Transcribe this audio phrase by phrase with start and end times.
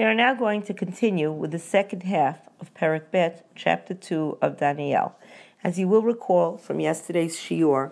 [0.00, 4.38] We are now going to continue with the second half of Perek Bet, chapter 2
[4.40, 5.14] of Daniel.
[5.62, 7.90] As you will recall from yesterday's shiur,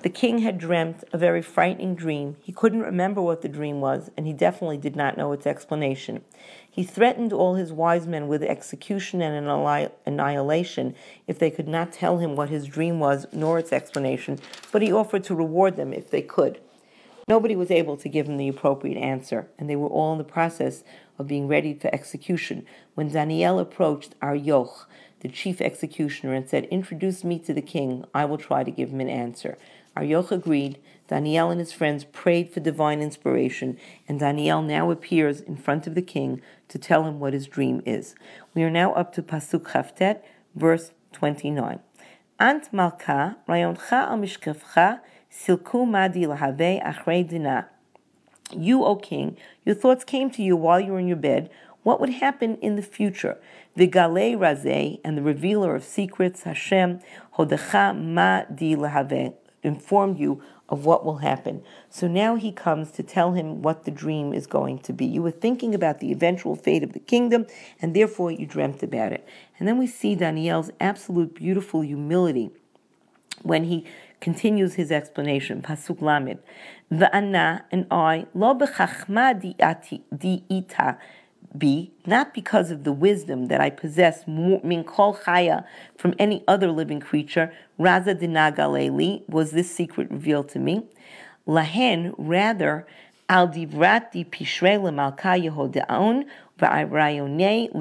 [0.00, 2.38] the king had dreamt a very frightening dream.
[2.40, 6.24] He couldn't remember what the dream was, and he definitely did not know its explanation.
[6.70, 9.46] He threatened all his wise men with execution and
[10.06, 10.94] annihilation
[11.26, 14.38] if they could not tell him what his dream was nor its explanation,
[14.70, 16.62] but he offered to reward them if they could.
[17.28, 20.24] Nobody was able to give him the appropriate answer, and they were all in the
[20.24, 20.82] process
[21.22, 24.88] of being ready for execution when Daniel approached Arioch,
[25.20, 28.04] the chief executioner, and said, Introduce me to the king.
[28.12, 29.56] I will try to give him an answer.
[29.96, 30.78] Arioch agreed.
[31.08, 35.94] Daniel and his friends prayed for divine inspiration, and Daniel now appears in front of
[35.94, 38.14] the king to tell him what his dream is.
[38.54, 40.22] We are now up to Pasuk Chavtet,
[40.54, 41.80] verse 29.
[42.40, 47.68] Ant malka rayoncha al silku madi lahave achrei dinah.
[48.54, 51.50] You, O king, your thoughts came to you while you were in your bed.
[51.82, 53.38] What would happen in the future?
[53.74, 57.00] The Galei Razeh and the revealer of secrets, Hashem,
[57.36, 61.62] Hodecha Ma Di Lahave, informed you of what will happen.
[61.90, 65.04] So now he comes to tell him what the dream is going to be.
[65.04, 67.46] You were thinking about the eventual fate of the kingdom,
[67.80, 69.26] and therefore you dreamt about it.
[69.58, 72.50] And then we see Daniel's absolute beautiful humility
[73.42, 73.84] when he
[74.20, 75.60] continues his explanation.
[75.60, 76.38] Pasuk Lamed.
[76.92, 79.40] Va'ana and I, lo b'chachma
[80.14, 80.98] di'ita
[81.56, 85.64] be, not because of the wisdom that I possess min kol chaya
[85.96, 90.84] from any other living creature, raza dinagaleli, was this secret revealed to me.
[91.46, 92.86] Lahen, rather,
[93.26, 96.26] al divrati pishrei lemalka yehodaon
[96.58, 97.72] va'irayone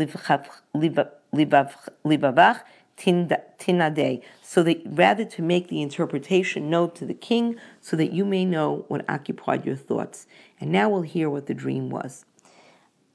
[2.05, 2.59] libavach
[3.01, 8.25] tinadeh, so that rather to make the interpretation known to the king, so that you
[8.25, 10.27] may know what occupied your thoughts.
[10.59, 12.25] And now we'll hear what the dream was.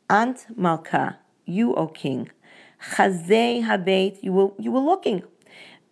[0.08, 2.30] Ant Malka, you, O king,
[2.92, 5.22] Chazei Habeit, you were, you were looking.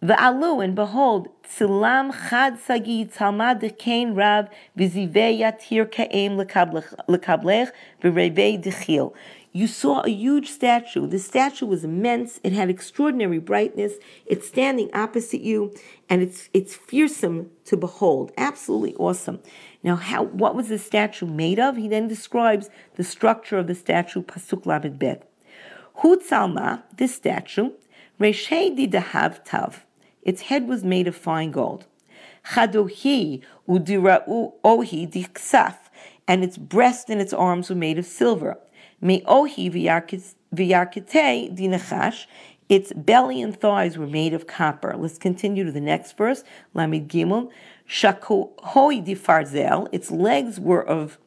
[0.05, 7.71] Va'alu, and behold, Tzilam Chad Sagi Talmad Kain Rav Vizivei Yatir Ka'em Lekablech
[8.03, 9.15] V'Revei Dechil.
[9.53, 11.07] You saw a huge statue.
[11.07, 12.39] The statue was immense.
[12.45, 13.95] It had extraordinary brightness.
[14.27, 15.75] It's standing opposite you,
[16.11, 18.31] and it's it's fearsome to behold.
[18.37, 19.41] Absolutely awesome.
[19.83, 21.77] Now, how what was the statue made of?
[21.77, 24.23] He then describes the structure of the statue.
[24.23, 25.27] Pasuk Lamed Bet.
[26.03, 27.71] Hu Tzalma, this statue,
[28.21, 29.84] Reshei Didahav Tav.
[30.25, 31.87] Its head was made of fine gold.
[32.53, 35.77] Chadohi udira'u ohi diksaf,
[36.27, 38.59] and its breast and its arms were made of silver.
[39.01, 42.27] Me'ohi v'yarkite dinachash.
[42.71, 44.97] Its belly and thighs were made of copper.
[44.97, 46.45] Let's continue to the next verse.
[46.75, 47.51] Lamid Gimel.
[47.87, 49.89] Shakohoi difarzel.
[49.93, 51.19] Its legs were of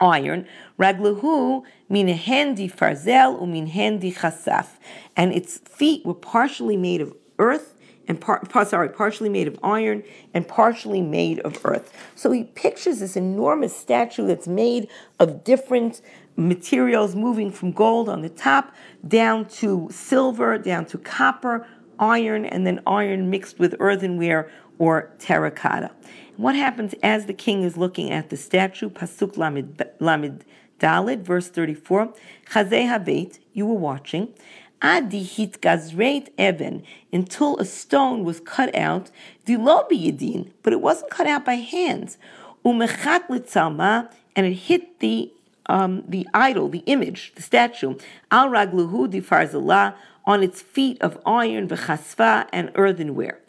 [0.00, 0.46] iron.
[0.78, 4.78] Ragluhu minhen difarzel uminhen chasaf.
[5.14, 7.74] And its feet were partially made of earth
[8.08, 10.02] and par, sorry, partially made of iron
[10.34, 11.92] and partially made of earth.
[12.14, 16.00] So he pictures this enormous statue that's made of different
[16.36, 18.74] materials moving from gold on the top
[19.06, 21.66] down to silver, down to copper,
[21.98, 25.90] iron, and then iron mixed with earthenware or terracotta.
[26.36, 28.90] What happens as the king is looking at the statue?
[28.90, 30.42] Pasuk Lamid, Lamid
[30.78, 32.12] Dalit, verse 34.
[32.50, 34.34] Chazeh Habet, you were watching.
[34.82, 36.82] Adi hit gazreit even,
[37.12, 39.10] until a stone was cut out,
[39.46, 42.18] dilo yedin, but it wasn't cut out by hands.
[42.64, 45.32] Umechat litzalma, and it hit the
[45.68, 47.96] um, the idol, the image, the statue,
[48.30, 49.94] al ragluhu di farzala,
[50.24, 53.40] on its feet of iron, v'chasfa, and earthenware.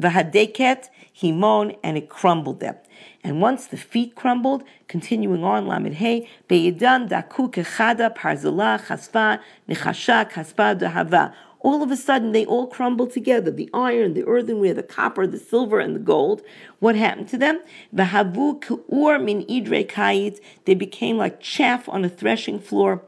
[0.00, 0.88] V'hadeket, uh,
[1.20, 2.76] himon, and it crumbled them.
[3.24, 10.30] And once the feet crumbled, continuing on, Lamed Hey, Beyedan daku kechada parzala chasfa nechasha
[10.30, 14.82] kaspa dahava all of a sudden they all crumbled together the iron, the earthenware, the
[14.82, 16.42] copper, the silver, and the gold.
[16.78, 17.60] What happened to them?
[17.94, 20.40] Vahavu ku'ur min idre kayit.
[20.64, 23.02] They became like chaff on a threshing floor.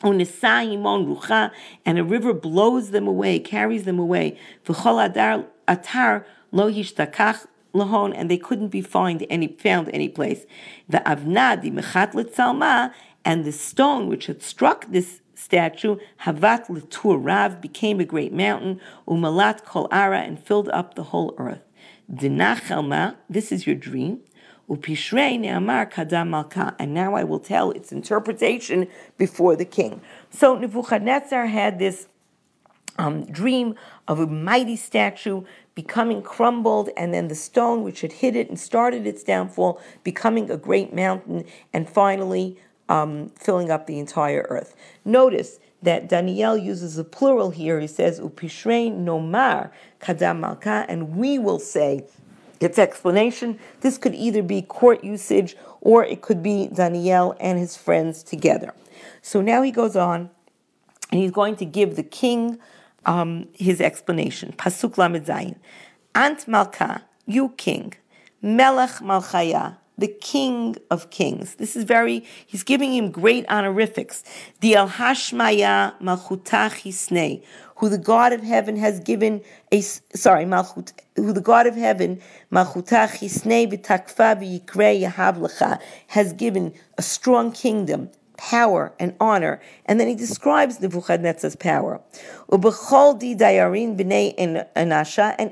[0.00, 4.38] And a river blows them away, carries them away.
[5.68, 10.46] Atar lo lahon, and they couldn't be find any found any place.
[10.88, 12.92] The avnadi mechat
[13.24, 18.80] and the stone which had struck this statue, Havat Litur Rav, became a great mountain,
[19.06, 21.62] Umalat Kol Ara, and filled up the whole earth.
[22.12, 24.20] Dinachelma, this is your dream.
[24.68, 28.86] Upishrei Ne'amar Kadam Malka, and now I will tell its interpretation
[29.16, 30.00] before the king.
[30.30, 32.08] So Nebuchadnezzar had this
[32.98, 33.74] um, dream
[34.06, 35.42] of a mighty statue
[35.74, 40.50] becoming crumbled, and then the stone which had hit it and started its downfall becoming
[40.50, 42.58] a great mountain, and finally
[42.88, 44.74] um, filling up the entire earth.
[45.04, 47.78] Notice that Daniel uses a plural here.
[47.78, 52.04] He says, Upishrein nomar kadam malka, and we will say,
[52.60, 57.76] its explanation, this could either be court usage or it could be Daniel and his
[57.76, 58.74] friends together.
[59.22, 60.30] So now he goes on
[61.12, 62.58] and he's going to give the king
[63.08, 64.52] um, his explanation.
[64.56, 65.56] Pasuk Lamed Zayin.
[66.14, 67.94] Ant Malka, you king,
[68.42, 71.56] Melech Malchaya, the King of Kings.
[71.56, 74.22] This is very, he's giving him great honorifics.
[74.60, 77.42] The El Hashmaya Malchutah Hisnei,
[77.76, 82.20] who the God of heaven has given a, sorry, Malchut, who the God of heaven,
[82.52, 89.60] Malchutah Hisnei V'takfa V'yikre Yahav has given a strong kingdom power and honor.
[89.84, 92.00] And then he describes Nebuchadnezzar's power.
[92.50, 92.64] And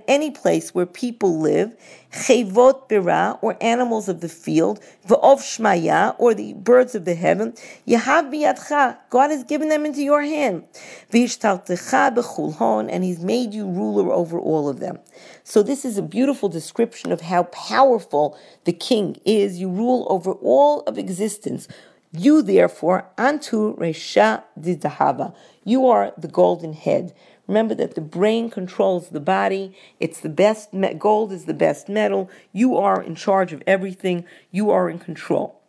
[0.08, 1.76] any place where people live,
[2.10, 7.52] chevot bira, or animals of the field, v'ov shmaya, or the birds of the heaven,
[7.86, 10.64] yahav biyadcha, God has given them into your hand.
[11.12, 14.98] And he's made you ruler over all of them.
[15.44, 19.60] So this is a beautiful description of how powerful the king is.
[19.60, 21.68] You rule over all of existence.
[22.12, 27.14] You therefore, Antu Resha Didahava, you are the golden head.
[27.46, 29.76] Remember that the brain controls the body.
[30.00, 32.30] It's the best, gold is the best metal.
[32.52, 34.24] You are in charge of everything.
[34.50, 35.60] You are in control.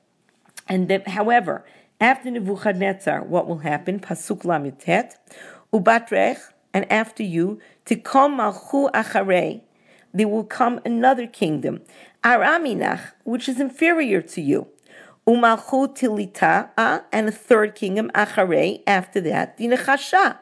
[0.68, 1.66] And that, however,
[2.00, 4.00] after Nebuchadnezzar, what will happen?
[4.00, 5.14] Pasuk lamitet,
[5.74, 6.40] ubatrech,
[6.74, 9.62] and after you, tikom malchu acharei,
[10.14, 11.82] there will come another kingdom,
[12.24, 14.68] araminach, which is inferior to you.
[15.28, 20.38] Umalchut tilita, uh, and a third kingdom, acharei, after that, dinachasha,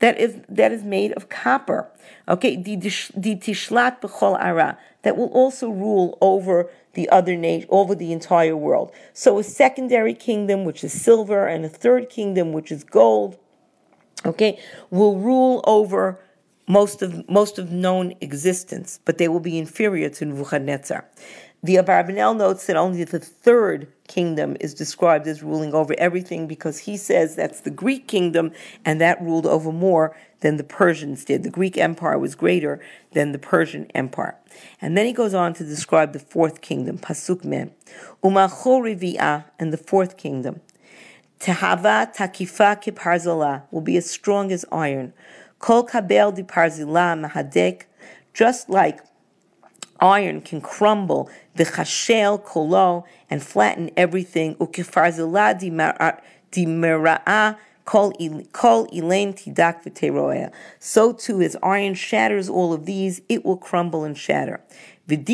[0.00, 1.88] that is that is made of copper.
[2.28, 8.12] Okay, the tishlat b'chol ara, that will also rule over the other nation, over the
[8.12, 8.92] entire world.
[9.12, 13.38] So a secondary kingdom, which is silver, and a third kingdom, which is gold,
[14.26, 14.58] okay,
[14.90, 16.18] will rule over
[16.66, 21.04] most of most of known existence, but they will be inferior to Nebuchadnezzar.
[21.64, 26.80] The Abarbanel notes that only the third kingdom is described as ruling over everything because
[26.80, 28.52] he says that's the Greek kingdom
[28.84, 31.42] and that ruled over more than the Persians did.
[31.42, 34.36] The Greek empire was greater than the Persian empire.
[34.82, 37.70] And then he goes on to describe the fourth kingdom, Pasuk Mem,
[38.22, 40.60] Umachor and the fourth kingdom.
[41.40, 45.14] Tehava takifa kiparzala will be as strong as iron.
[45.60, 47.84] Kol kabel di parzila mahadek,
[48.34, 49.00] just like
[50.04, 54.54] iron can crumble the chashel kolo and flatten everything.
[60.78, 64.60] So too, as iron shatters all of these, it will crumble and shatter.
[65.08, 65.26] And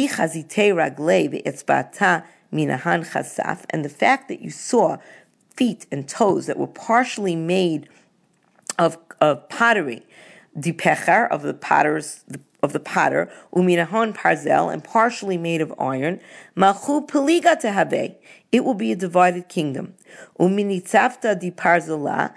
[3.85, 4.97] the fact that you saw
[5.57, 7.89] feet and toes that were partially made
[8.79, 10.03] of, of pottery,
[10.59, 12.41] dipecher of the potter's the
[12.71, 16.21] of the potter, uminahon parzel, and partially made of iron,
[16.57, 18.15] machu peliga tehabe,
[18.53, 19.95] it will be a divided kingdom.
[20.39, 22.33] Uminitzafta di parzela,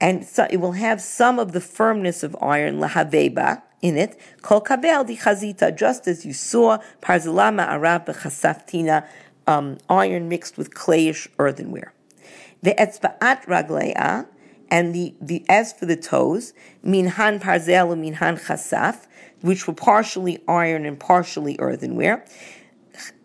[0.00, 4.60] and so it will have some of the firmness of iron, lahaveba, in it, kol
[4.60, 9.06] kabel di chazita, just as you saw, parzela ma'arav b'chasaftina,
[9.46, 11.94] um, iron mixed with clayish earthenware.
[12.62, 14.26] The etzba'at raglea,
[14.70, 16.52] and the, the as for the toes,
[16.84, 19.06] minhan parzel minhan chasaf,
[19.40, 22.24] which were partially iron and partially earthenware.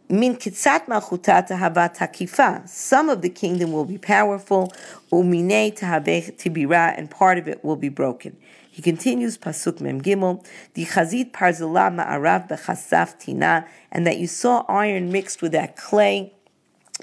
[0.09, 2.69] Min hakifa.
[2.69, 4.71] Some of the kingdom will be powerful.
[5.11, 8.37] Umine and part of it will be broken.
[8.69, 14.65] He continues, Pasuk Mem Gimel, the chazit parzela ma'arav bechasaf tina, and that you saw
[14.67, 16.33] iron mixed with that clay.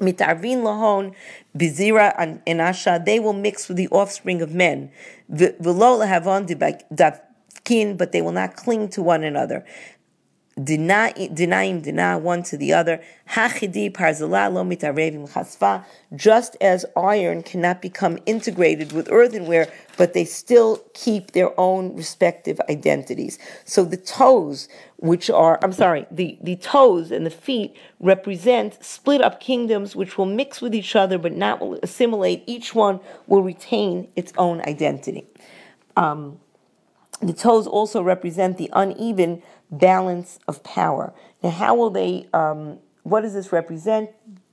[0.01, 1.15] Mitarvin lahon
[1.57, 4.91] bizira and enasha, they will mix with the offspring of men.
[5.33, 6.47] V'lo lahavon
[7.97, 9.65] but they will not cling to one another.
[10.59, 13.01] Denaim dina one to the other.
[16.17, 22.61] Just as iron cannot become integrated with earthenware, but they still keep their own respective
[22.69, 23.39] identities.
[23.65, 29.23] So the toes, which are, I'm sorry, the, the toes and the feet represent split
[29.23, 32.43] up kingdoms which will mix with each other but not will assimilate.
[32.47, 35.27] Each one will retain its own identity.
[35.97, 36.41] Um,
[37.21, 41.13] the toes also represent the uneven balance of power.
[41.43, 44.11] Now, how will they, um, what does this represent?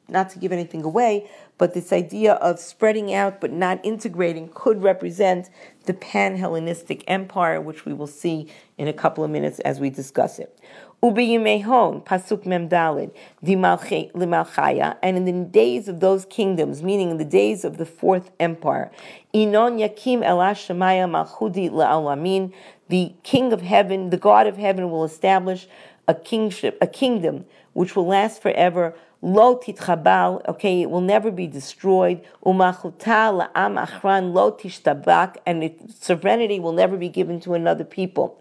[0.09, 4.81] Not to give anything away, but this idea of spreading out but not integrating could
[4.81, 5.49] represent
[5.85, 9.89] the pan Hellenistic empire, which we will see in a couple of minutes as we
[9.89, 10.59] discuss it.
[11.03, 17.63] Ubiyimehon, Pasuk Memdalid, Limalchaya, and in the days of those kingdoms, meaning in the days
[17.63, 18.91] of the fourth empire,
[19.33, 22.53] Inon Yakim Elash Malchudi
[22.89, 25.67] the king of heaven, the God of heaven will establish
[26.07, 28.95] a kingship, a kingdom which will last forever.
[29.27, 32.24] Lo titchabal, okay, it will never be destroyed.
[32.46, 38.39] Umachuta la'am achran lo tishtabak, and its sovereignty will never be given to another people.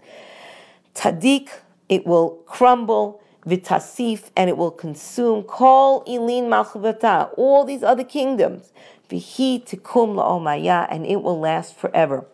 [0.95, 1.49] Tadik,
[1.89, 3.21] it will crumble.
[3.45, 5.43] Vitasif, and it will consume.
[5.43, 8.73] Kol ilin malchavata, all these other kingdoms.
[9.11, 12.25] Vihi tikum la'omaya, and it will last forever.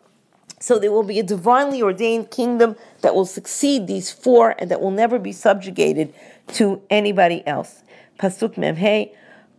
[0.61, 4.83] So there will be a divinely ordained kingdom that will succeed these four and that
[4.83, 6.13] will never be subjugated
[6.49, 7.83] to anybody else.
[8.19, 9.13] Pasuk Memhe,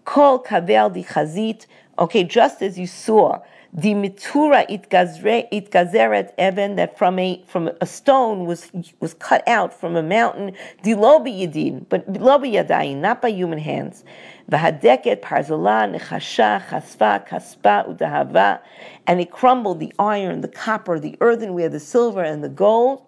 [0.05, 1.65] Kol Kavel di Chazit.
[1.99, 3.39] Okay, just as you saw,
[3.75, 9.95] the mitura itgazeret even that from a from a stone was was cut out from
[9.95, 10.55] a mountain.
[10.83, 14.03] Dilobi yadin, but lobi yadayin, not by human hands.
[14.51, 18.59] V'hadeket parzola nechasha chasfa kaspa udahava,
[19.07, 23.01] and it crumbled the iron, the copper, the earthenware, the silver, and the gold.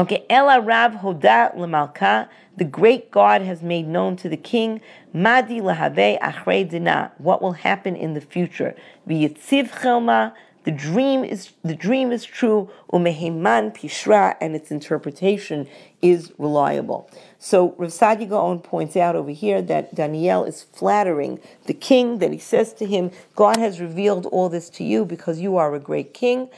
[0.00, 2.26] Okay, Ela Rav Hoda Lamalka,
[2.56, 4.80] the great God has made known to the king,
[5.12, 8.74] Madi Lahave Achrei Dina, what will happen in the future.
[9.06, 10.32] V'yitziv Chelma,
[10.64, 15.68] the dream is the dream is true, umeheman pishra, and its interpretation
[16.00, 17.10] is reliable.
[17.38, 22.38] So Rav Gaon points out over here that Daniel is flattering the king, that he
[22.38, 26.14] says to him, God has revealed all this to you because you are a great
[26.14, 26.48] king.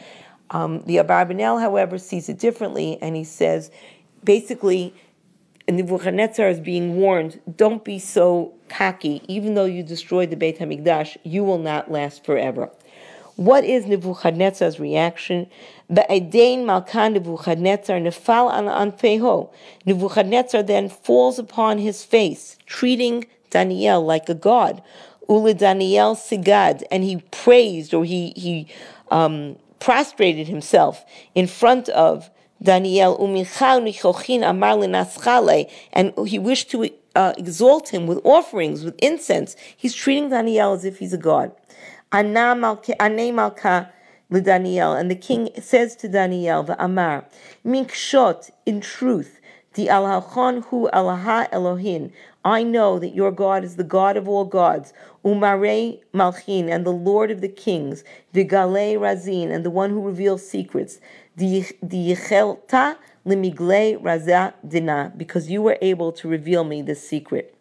[0.51, 3.71] Um, the Abarbanel, however, sees it differently, and he says,
[4.23, 4.95] basically,
[5.69, 9.23] Nebuchadnezzar is being warned, don't be so cocky.
[9.29, 12.71] Even though you destroyed the Beit HaMikdash, you will not last forever.
[13.37, 15.47] What is Nebuchadnezzar's reaction?
[15.91, 19.51] Ba'edain malkan Nebuchadnezzar nefal an anfeho.
[19.87, 24.83] Nebuchadnezzar then falls upon his face, treating Daniel like a god.
[25.29, 28.67] Ule Daniel sigad, and he praised or he he
[29.11, 32.31] um, prostrated himself in front of
[32.62, 33.17] Daniel
[35.93, 39.57] and he wished to uh, exalt him with offerings, with incense.
[39.77, 41.51] He's treating Daniel as if he's a god.
[44.41, 47.27] Daniel, and the king says to Daniel, the Amar,
[47.67, 49.41] Minkshot, in truth,
[49.75, 52.12] the Alhachon hu Alaha Elohin.
[52.45, 54.93] I know that your God is the God of all gods,
[55.25, 58.03] Umare Malchin, and the Lord of the kings,
[58.35, 60.99] Vigale Razin, and the one who reveals secrets,
[61.37, 67.55] the Yichelta Limigle Raza Dina, because you were able to reveal me this secret.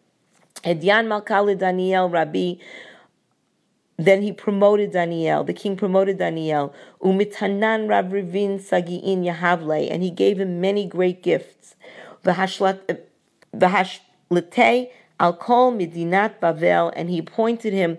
[0.64, 2.56] Edyan Malkale Daniel Rabbi
[3.98, 5.44] then he promoted Daniel.
[5.44, 6.74] The king promoted Daniel.
[7.04, 11.76] Umitanan Ravrivin Sagiin Yahavle, and he gave him many great gifts.
[14.32, 17.98] V'hashlete al kol midinat Bavel, and he appointed him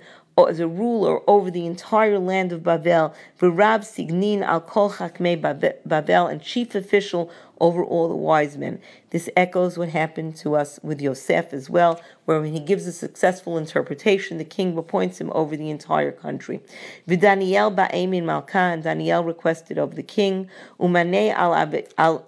[0.48, 3.14] as a ruler over the entire land of Bavel.
[3.38, 5.40] V'rav signin al kol chakmei
[5.86, 8.80] Bavel, and chief official over all the wise men.
[9.10, 12.92] This echoes what happened to us with Yosef as well, where when he gives a
[12.92, 16.60] successful interpretation, the king appoints him over the entire country.
[17.06, 20.48] Vidaniel ba'emin malka, and Daniel requested of the king,
[20.80, 22.24] umane al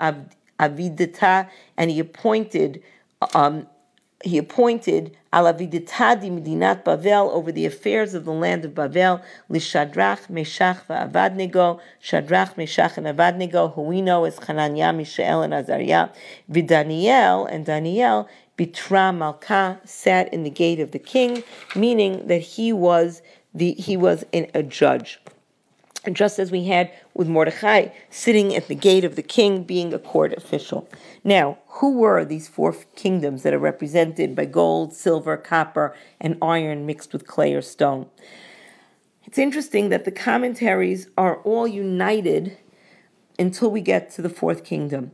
[0.61, 2.83] avidita, and he appointed
[3.35, 3.67] um,
[4.25, 10.87] he appointed Alaviditadi Medinat Bavel over the affairs of the land of Bavel, Lishadrach, Meshach,
[10.89, 16.09] Avadnego, Shadrach, Meshach, and Avadnego, who we know as Hananiah, Mishael, and Azariah.
[16.51, 21.43] Vidaniel and Daniel, Bitra Malka, sat in the gate of the king,
[21.77, 23.21] meaning that he was
[23.55, 25.21] the he was in a judge
[26.13, 29.99] just as we had with Mordechai sitting at the gate of the king being a
[29.99, 30.89] court official.
[31.23, 36.87] Now, who were these four kingdoms that are represented by gold, silver, copper, and iron
[36.87, 38.07] mixed with clay or stone?
[39.25, 42.59] It's interesting that the commentaries are all united
[43.39, 45.13] until we get to the fourth kingdom.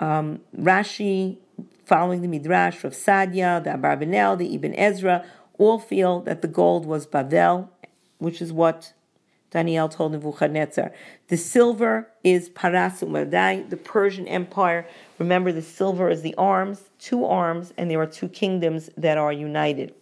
[0.00, 1.38] Um, Rashi,
[1.84, 5.24] following the Midrash of Sadia, the Abarbanel, the Ibn Ezra,
[5.58, 7.68] all feel that the gold was Bavel,
[8.18, 8.92] which is what
[9.50, 10.92] Daniel told Nebuchadnezzar.
[11.28, 14.86] The silver is Paras Umadai, the Persian Empire.
[15.18, 19.32] Remember, the silver is the arms, two arms, and there are two kingdoms that are
[19.32, 19.94] united.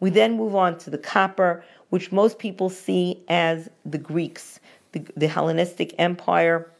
[0.00, 4.60] We then move on to the copper, which most people see as the Greeks,
[4.92, 6.70] the, the Hellenistic Empire.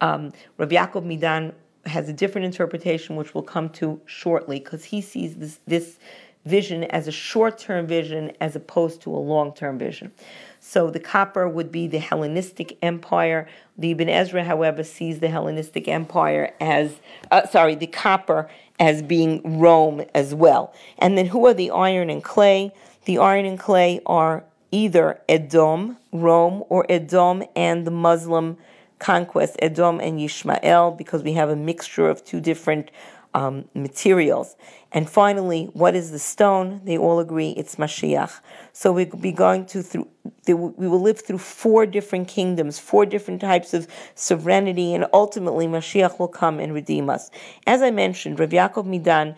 [0.00, 1.54] Um, Rav Yaakov Medan
[1.86, 5.98] has a different interpretation, which we'll come to shortly, because he sees this, this
[6.44, 10.12] vision as a short term vision as opposed to a long term vision.
[10.60, 13.48] So the copper would be the Hellenistic Empire.
[13.76, 19.58] The Ibn Ezra, however, sees the Hellenistic Empire as, uh, sorry, the copper as being
[19.58, 20.72] Rome as well.
[20.98, 22.72] And then who are the iron and clay?
[23.04, 28.56] The iron and clay are either Edom, Rome, or Edom and the Muslim
[28.98, 32.90] conquest, Edom and Yishmael, because we have a mixture of two different
[33.34, 34.56] um, materials.
[34.92, 36.80] And finally, what is the stone?
[36.84, 38.40] They all agree it's Mashiach.
[38.72, 40.08] So we'll be going to through.
[40.46, 46.18] We will live through four different kingdoms, four different types of sovereignty, and ultimately Mashiach
[46.18, 47.30] will come and redeem us.
[47.66, 49.36] As I mentioned, Rav Yaakov Medan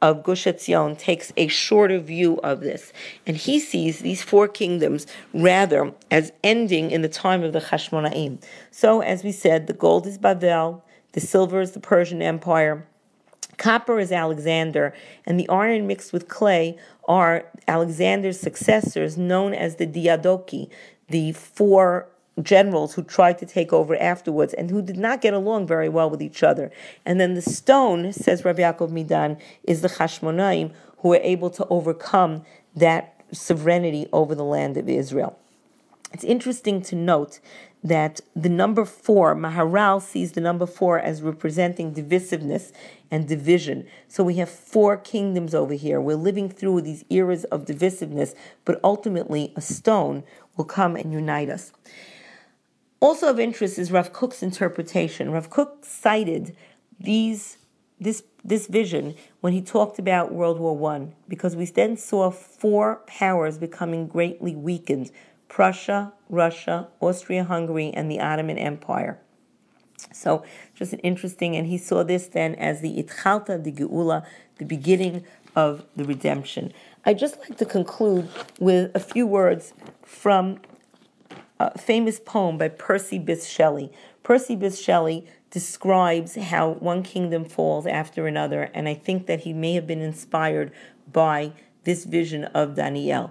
[0.00, 2.92] of Gush Etzion takes a shorter view of this,
[3.26, 8.42] and he sees these four kingdoms rather as ending in the time of the Chashmonaim.
[8.70, 12.86] So, as we said, the gold is Babel, the silver is the Persian Empire.
[13.58, 14.94] Copper is Alexander,
[15.26, 20.68] and the iron mixed with clay are Alexander's successors, known as the Diadochi,
[21.08, 22.08] the four
[22.42, 26.10] generals who tried to take over afterwards and who did not get along very well
[26.10, 26.70] with each other.
[27.04, 31.66] And then the stone, says Rabbi Yaakov Medan, is the Chashmonaim who were able to
[31.68, 32.44] overcome
[32.74, 35.38] that sovereignty over the land of Israel.
[36.12, 37.40] It's interesting to note
[37.84, 42.72] that the number four, Maharal sees the number four as representing divisiveness
[43.10, 43.86] and division.
[44.08, 46.00] So we have four kingdoms over here.
[46.00, 50.24] We're living through these eras of divisiveness, but ultimately a stone
[50.56, 51.72] will come and unite us.
[53.00, 55.30] Also of interest is Rav Kook's interpretation.
[55.30, 56.56] Rav Kook cited
[56.98, 57.58] these
[58.00, 63.02] this this vision when he talked about World War One, because we then saw four
[63.06, 65.10] powers becoming greatly weakened
[65.54, 69.20] Prussia, Russia, Austria Hungary, and the Ottoman Empire.
[70.12, 70.42] So,
[70.74, 74.26] just an interesting, and he saw this then as the Itchalta de Geula,
[74.58, 76.72] the beginning of the redemption.
[77.04, 80.58] I'd just like to conclude with a few words from
[81.60, 83.92] a famous poem by Percy Bysshe Shelley.
[84.24, 89.52] Percy Bysshe Shelley describes how one kingdom falls after another, and I think that he
[89.52, 90.72] may have been inspired
[91.12, 91.52] by
[91.84, 93.30] this vision of Daniel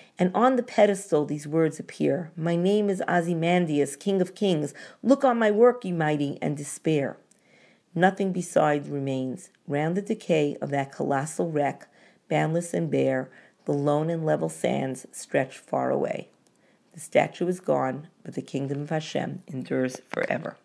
[0.19, 4.73] And on the pedestal these words appear My name is Ozymandias, King of Kings.
[5.01, 7.17] Look on my work, ye mighty, and despair.
[7.93, 9.49] Nothing besides remains.
[9.67, 11.87] Round the decay of that colossal wreck,
[12.29, 13.29] boundless and bare,
[13.65, 16.29] the lone and level sands stretch far away.
[16.93, 20.57] The statue is gone, but the kingdom of Hashem endures forever.